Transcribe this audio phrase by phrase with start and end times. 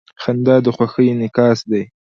[0.21, 1.83] •خندا د خوښۍ انعکاس دی.